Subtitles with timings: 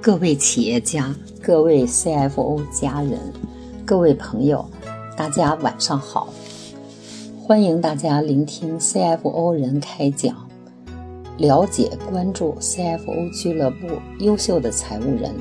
[0.00, 1.12] 各位企业家、
[1.42, 3.18] 各位 CFO 家人、
[3.84, 4.64] 各位朋友，
[5.16, 6.28] 大家晚上好！
[7.42, 10.36] 欢迎大家聆听 CFO 人开讲，
[11.36, 13.88] 了解关注 CFO 俱乐部
[14.20, 15.34] 优秀的财务人。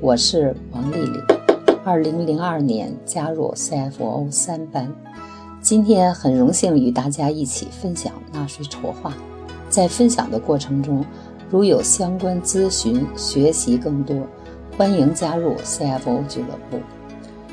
[0.00, 1.18] 我是王丽丽，
[1.84, 4.92] 二零零二年加入 CFO 三班，
[5.60, 9.14] 今天很荣幸与大家一起分享纳税筹划。
[9.70, 11.02] 在分享的过程中，
[11.52, 14.26] 如有相关咨询、学习更多，
[14.74, 16.80] 欢迎加入 CFO 俱乐部。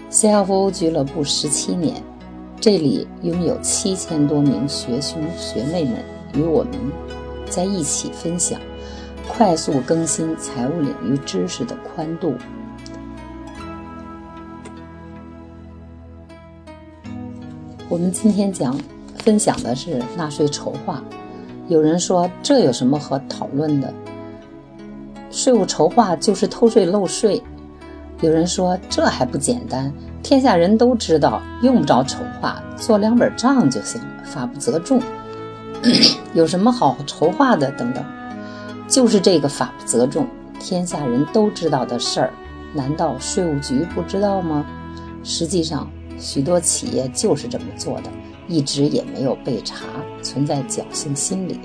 [0.10, 2.02] CFO 俱乐部十七年，
[2.62, 5.96] 这里拥有七千多名学兄学妹们
[6.34, 6.72] 与我们
[7.50, 8.58] 在一起分享，
[9.28, 12.36] 快速更新财务领域知识的宽度。
[17.90, 18.80] 我们今天讲
[19.26, 21.04] 分享的是纳税筹划。
[21.70, 23.94] 有人说这有什么可讨论的？
[25.30, 27.42] 税务筹划就是偷税漏税。
[28.22, 35.00] 有人说这还不简单，天下人都知道，用不着筹划，做两本账就行，法不责众。
[36.34, 37.72] 有什么好筹划的？
[37.74, 38.04] 等等，
[38.88, 40.28] 就是这个法不责众，
[40.60, 42.34] 天下人都知道的事儿，
[42.74, 44.66] 难道税务局不知道吗？
[45.24, 48.10] 实际上，许多企业就是这么做的。
[48.50, 49.86] 一直也没有被查，
[50.22, 51.60] 存在侥幸心理，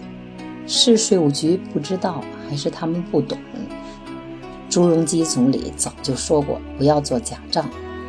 [0.67, 3.37] 是税务局不知道，还是他们不懂？
[4.69, 7.65] 朱镕基总理早就说过，不要做假账，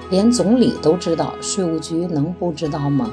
[0.09, 3.09] 连总理都知道，税务局能不知道吗？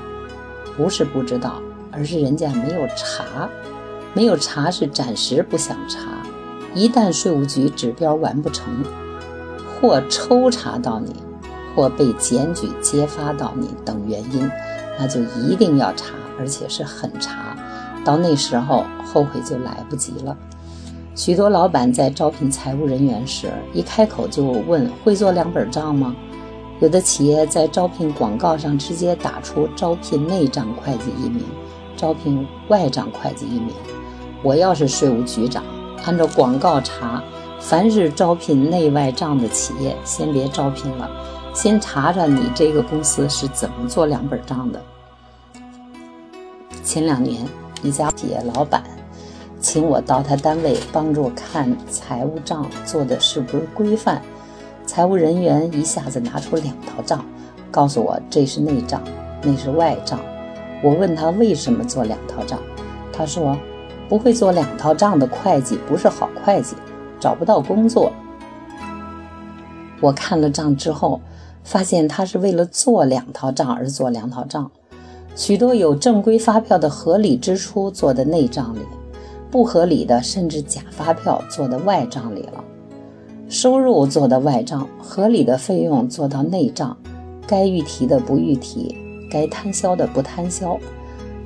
[0.77, 3.49] 不是不知道，而是人家没有查，
[4.15, 6.01] 没有查是暂时不想查，
[6.75, 8.67] 一旦税务局指标完不成，
[9.81, 11.15] 或抽查到你，
[11.77, 14.51] 或被检举揭发到你等原因。
[15.03, 17.57] 那就一定要查，而且是狠查，
[18.05, 20.37] 到那时候后悔就来不及了。
[21.17, 26.15] 许多老板在招聘财务人员时，一开口就问会做两本账吗？
[26.79, 31.43] 有的企业在招聘广告上直接打出招聘内账会计一名，
[31.97, 33.71] 招聘外账会计一名。
[34.41, 35.65] 我要是税务局长，
[36.05, 37.21] 按照广告查，
[37.59, 41.11] 凡是招聘内外账的企业，先别招聘了。
[41.53, 44.81] 先查查你这个公司是怎么做两本账的。
[46.93, 47.43] 前两年，
[47.83, 48.85] 一家企业老板
[49.59, 54.21] 请我到他单位帮助看财务账做的是不是规范，
[54.85, 57.25] 财务人员一下子拿出两套账，
[57.71, 59.03] 告诉我这是内账，
[59.41, 60.21] 那是外账。
[60.83, 62.61] 我问他为什么做两套账，
[63.11, 63.57] 他说
[64.07, 66.77] 不会做两套账的会计不是好会计，
[67.19, 68.13] 找不到工作。
[69.99, 71.19] 我看了账之后。
[71.65, 74.69] 发现他是为了做两套账而做两套账，
[75.35, 78.81] 许多有正规发票的合理支出做的内账里，
[79.51, 82.63] 不合理的甚至假发票做的外账里了。
[83.49, 86.97] 收入做的外账，合理的费用做到内账，
[87.47, 88.97] 该预提的不预提，
[89.31, 90.79] 该摊销的不摊销。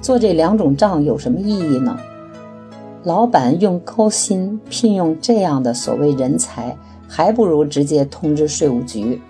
[0.01, 1.97] 做这两种账有什么意义呢？
[3.05, 6.77] 老板用高薪聘用这样的所谓人才，
[7.09, 9.21] 还不如直接通知税务局。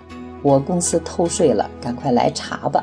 [0.43, 2.83] 我公司偷税了，赶快来查吧！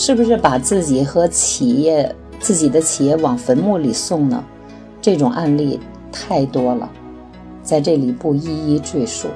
[0.00, 4.44] 是不是把自己和企业、自己的企业往坟墓里送呢？
[5.02, 5.80] 这种案例
[6.12, 6.88] 太多了，
[7.64, 9.26] 在这里不一一赘述。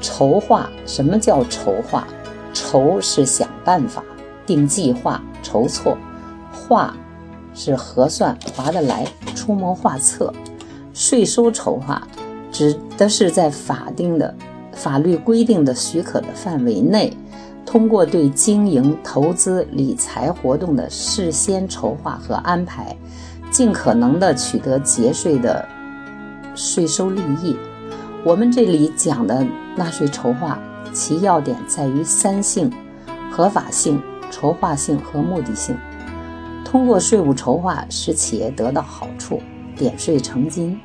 [0.00, 2.06] 筹划，什么叫筹划？
[2.54, 4.04] 筹是想办法、
[4.46, 5.96] 定计划、筹措；
[6.52, 6.96] 划
[7.52, 9.04] 是核算、划得来、
[9.34, 10.32] 出谋划策。
[10.94, 12.06] 税收筹划。
[12.52, 14.32] 指的是在法定的、
[14.74, 17.16] 法律规定的许可的范围内，
[17.64, 22.96] 通过对经营、投资、理财活动的事先筹划和安排，
[23.50, 25.66] 尽可能的取得节税的
[26.54, 27.56] 税收利益。
[28.24, 29.46] 我们这里讲的
[29.76, 30.58] 纳税筹划，
[30.92, 32.72] 其要点在于三性：
[33.30, 34.00] 合法性、
[34.30, 35.76] 筹划性和目的性。
[36.64, 39.40] 通过税务筹划，使企业得到好处，
[39.76, 40.78] 点税成金。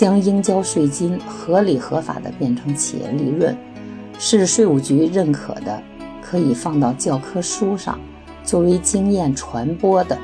[0.00, 3.54] 将应交税金合理合法的变成企业利润，
[4.18, 5.78] 是税务局认可的，
[6.22, 8.00] 可以放到教科书上
[8.42, 10.16] 作为经验传播的，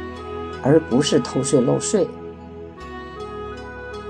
[0.62, 2.08] 而不是偷税漏税。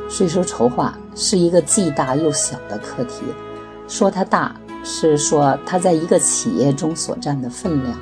[0.08, 3.24] 税收筹划是一个既大又小的课题，
[3.88, 4.54] 说它大
[4.84, 7.98] 是说它在一个企业中所占的分量，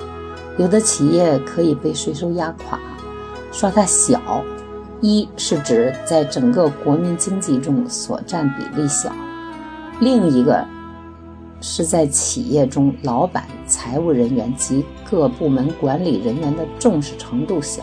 [0.59, 2.79] 有的企业可以被税收压垮；
[3.51, 4.45] 说它小。
[5.01, 9.13] 一是指在整个国民经济中所占比例小，
[10.01, 10.65] 另一个
[11.61, 17.83] 是在企业中老板、财务人员及各部门管理人员的重视程度小。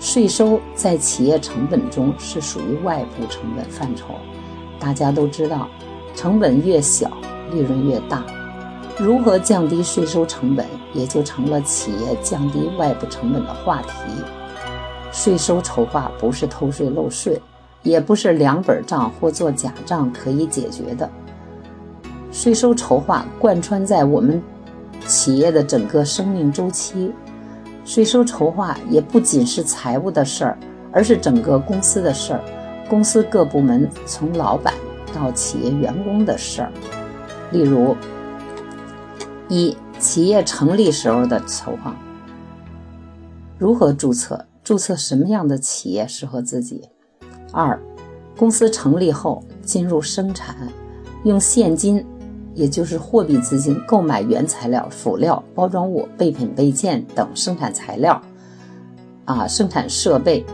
[0.00, 4.14] 税收在企业成本中是属于外部成本范畴。
[4.78, 5.68] 大家都知道，
[6.14, 7.10] 成本越小，
[7.52, 8.24] 利润越大。
[8.96, 13.88] 如何降低税收成本，也就成了企业降低外部成本的话题。
[15.10, 17.40] 税收筹划不是偷税漏税，
[17.82, 21.08] 也不是两本账或做假账可以解决的。
[22.30, 24.40] 税收筹划贯穿在我们
[25.06, 27.12] 企业的整个生命周期。
[27.84, 30.58] 税收筹划也不仅是财务的事儿，
[30.92, 32.40] 而是整个公司的事儿，
[32.86, 34.74] 公司各部门从老板
[35.14, 36.70] 到企业员工的事儿。
[37.50, 37.96] 例如，
[39.48, 41.96] 一企业成立时候的筹划，
[43.56, 44.44] 如何注册？
[44.68, 46.86] 注册什么样的企业适合自己？
[47.54, 47.80] 二，
[48.36, 50.54] 公司成立后进入生产，
[51.24, 52.04] 用现金。
[52.52, 58.20] 也就是货币资金购买原材料、辅料、包装物、备品备件等生产材料，
[59.24, 60.44] 啊，生产设备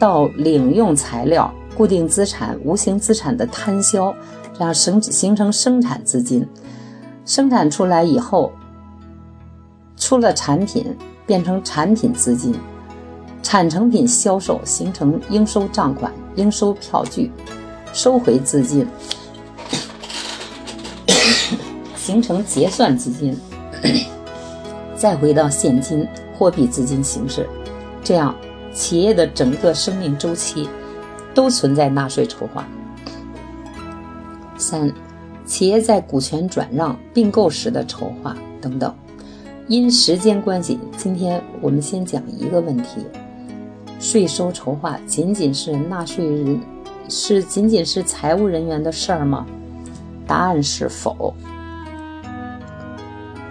[0.00, 4.12] 到领用材料、固定资产、无形资产的摊销，
[4.52, 6.44] 这样生形成生产资金。
[7.24, 8.50] 生产出来以后，
[9.96, 12.52] 出了产品变成产品资金，
[13.42, 17.30] 产成品销售形成应收账款、应收票据，
[17.92, 18.86] 收回资金。
[21.96, 23.36] 形成结算资金，
[24.96, 26.06] 再回到现金
[26.36, 27.48] 货币资金形式，
[28.02, 28.34] 这样
[28.72, 30.68] 企业的整个生命周期
[31.34, 32.66] 都存在纳税筹划。
[34.56, 34.92] 三，
[35.46, 38.92] 企业在股权转让、并购时的筹划等等。
[39.68, 43.06] 因时间关系，今天我们先讲一个问题：
[44.00, 46.58] 税收筹划仅仅是纳税人
[47.10, 49.46] 是仅仅是财务人员的事儿吗？
[50.26, 51.34] 答案是否。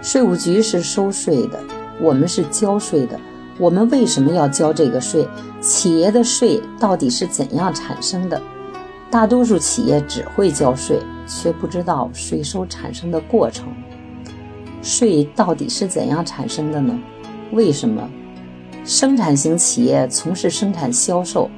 [0.02, 1.60] 税务局是收税的，
[2.00, 3.18] 我们是交税的。
[3.58, 5.28] 我们为什么要交这个税？
[5.60, 8.42] 企业的税到底是怎样产生的？
[9.08, 10.98] 大多数企业只会交税，
[11.28, 13.68] 却不知道税收产生的过程。
[14.82, 16.98] 税到底是怎样产生的呢？
[17.52, 18.02] 为什么？
[18.84, 21.48] 生产型企业从事生产销售，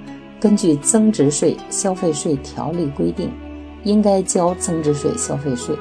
[0.41, 3.31] 根据增值税、消费税条例规定，
[3.85, 5.77] 应该交增值税、消费税。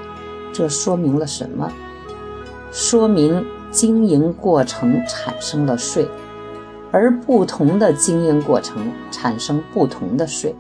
[0.54, 1.72] 这说明了什么？
[2.72, 6.08] 说明经营过程产生了税，
[6.92, 10.56] 而不同的经营过程产生不同的税。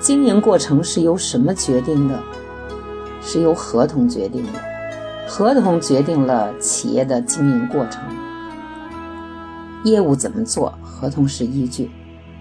[0.00, 2.18] 经营过程是由什么决定的？
[3.20, 4.60] 是由合同决定的。
[5.26, 8.02] 合同决定了企业的经营过程，
[9.90, 11.90] 业务怎么做，合同是依据。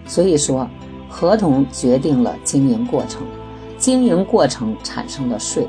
[0.05, 0.67] 所以说，
[1.09, 3.21] 合同决定了经营过程，
[3.77, 5.67] 经营过程产生了税。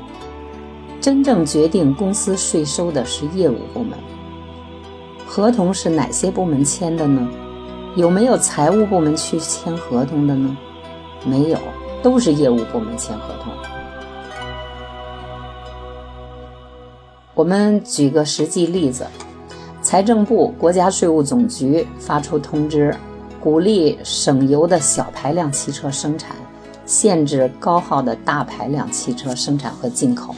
[1.01, 3.97] 真正决定公司税收的是业务部门。
[5.25, 7.27] 合同是哪些部门签的呢？
[7.95, 10.57] 有没有财务部门去签合同的呢？
[11.25, 11.57] 没有，
[12.01, 13.53] 都是业务部门签合同。
[17.33, 19.07] 我们举个实际例子：
[19.89, 22.95] 财政部、国家税务总局发出通知，
[23.41, 26.35] 鼓励省油的小排量汽车生产，
[26.85, 30.35] 限制高耗的大排量汽车生产和进口。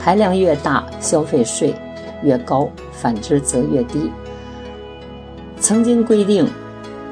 [0.00, 1.74] 排量越大，消费税
[2.22, 4.10] 越高；反之则越低。
[5.60, 6.48] 曾经规定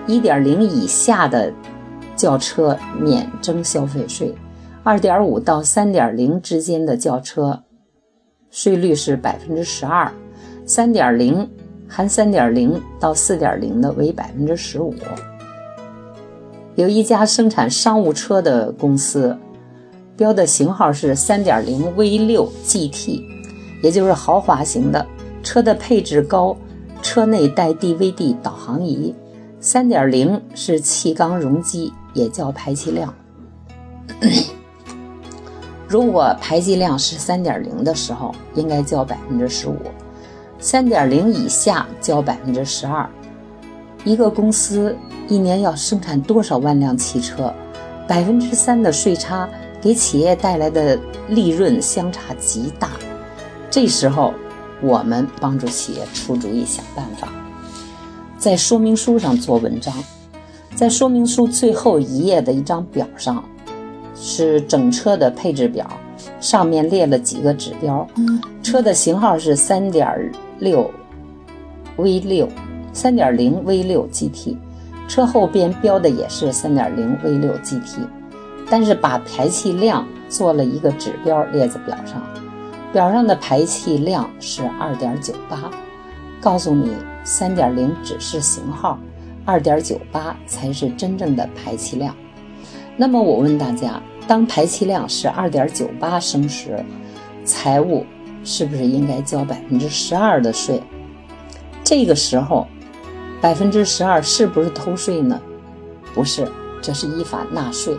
[0.07, 1.53] ，1.0以下的
[2.17, 4.35] 轿车免征消费税
[4.85, 7.63] ，2.5到3.0之间的轿车
[8.51, 10.11] 税率是百分之十二
[10.67, 11.47] ，3.0
[11.95, 14.93] 含3.0到4.0的为百分之十五。
[16.75, 19.37] 有一家生产商务车的公司。
[20.17, 23.21] 标的型号是三点零 V 六 GT，
[23.83, 25.05] 也就是豪华型的
[25.43, 26.57] 车的配置高，
[27.03, 29.13] 车内带 DVD 导航仪。
[29.59, 33.13] 三点零是气缸容积，也叫排气量。
[35.89, 39.75] 如果排气量是三点零的时候，应该交百分之十五；
[40.65, 43.07] 三点零以下交百分之十二。
[44.03, 44.97] 一个公司
[45.29, 47.53] 一年要生产多少万辆汽车？
[48.09, 49.47] 百分之三的税差。
[49.83, 52.89] 给企业带来的利润相差极大，
[53.71, 54.33] 这时候
[54.81, 57.29] 我们帮助企业出主意、想办法，
[58.39, 59.93] 在说明书上做文章，
[60.75, 63.45] 在说明书最后一页的一张表上
[64.17, 65.87] 是整车的配置表，
[66.41, 68.09] 上面列了几个指标，
[68.63, 70.91] 车的型号是三点六
[71.97, 72.49] V 六、
[72.93, 74.57] 三点零 V 六 GT，
[75.09, 78.01] 车后边标的也是三点零 V 六 GT。
[78.71, 82.23] 但是把排气量做了一个指标列在表上，
[82.95, 85.71] 表上的排气量是二点九八，
[86.41, 86.93] 告诉你
[87.25, 88.99] 三点零只是型号，
[89.45, 92.17] 二点九八才是真正的排气量。
[92.97, 96.83] 那么我问大家，当排气量是二点九八升时，
[97.45, 98.07] 财务
[98.45, 100.83] 是不是应该交百分之十二的税？
[101.83, 102.67] 这个时候，
[103.41, 105.41] 百分之十二是不是偷税呢？
[106.15, 106.47] 不是，
[106.81, 107.97] 这是依法纳税。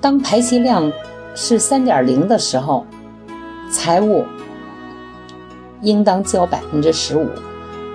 [0.00, 0.90] 当排气量
[1.34, 2.86] 是三点零的时候，
[3.70, 4.24] 财务
[5.82, 7.28] 应当交百分之十五。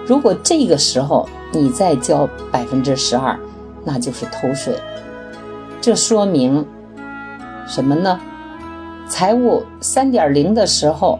[0.05, 3.39] 如果这个时候你再交百分之十二，
[3.83, 4.77] 那就是偷税。
[5.81, 6.65] 这说明
[7.67, 8.19] 什么呢？
[9.07, 11.19] 财务三点零的时候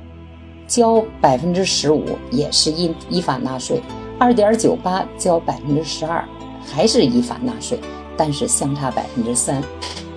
[0.74, 3.80] 交百分之十五也是依依法纳税，
[4.18, 6.28] 二点九八交百分之十二
[6.66, 7.80] 还是依法纳税，
[8.18, 9.62] 但是相差百分之三。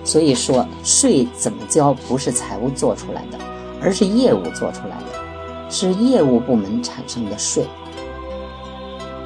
[0.03, 3.37] 所以说，税怎么交不是财务做出来的，
[3.79, 7.63] 而是业务做出来的，是业务部门产生的税。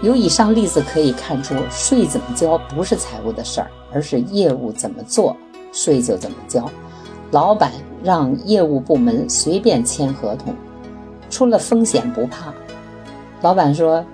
[0.02, 5.34] 由以上例子可以看出，税怎么交不是财务的事儿，而是业务怎么做，
[5.72, 6.70] 税就怎么交。
[7.32, 7.72] 老板
[8.04, 10.54] 让业务部门随便签合同，
[11.32, 12.54] 出了风险不怕。
[13.42, 14.06] 老板说：“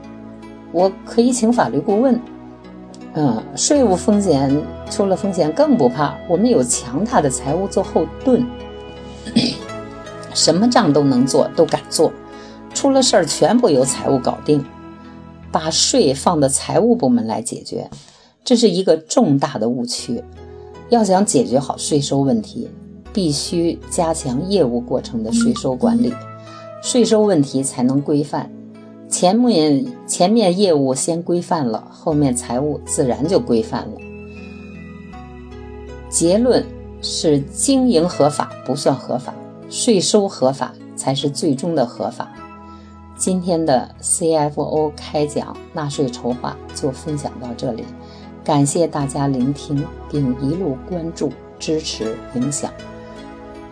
[0.71, 2.17] 我可以请法律顾问。”
[3.15, 4.55] 嗯，税务风险
[4.91, 8.45] 出了风险更不怕，我们有强大的财务做后盾，
[10.35, 12.13] 什么账都能做，都敢做，
[12.75, 14.63] 出了事儿全部由财务搞定。
[15.51, 17.89] 把税放到财务部门来解决，
[18.43, 20.23] 这是一个重大的误区。
[20.89, 22.69] 要想解决好税收问题，
[23.11, 26.13] 必须加强业务过程的税收管理，
[26.81, 28.51] 税收问题才能规范。
[29.09, 33.97] 前面前面业务先规范了，后面财务自然就规范了。
[36.09, 36.65] 结论
[37.01, 39.33] 是：经营合法不算合法，
[39.69, 42.33] 税收合法才是最终的合法。
[43.15, 47.83] 今天的 CFO 开讲纳税筹划就分享到这里，
[48.43, 52.71] 感谢大家聆听并一路关注、支持、影响，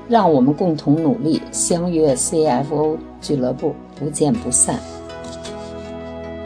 [0.08, 4.80] 让我们共同努力，相约 CFO 俱乐部，不见不散。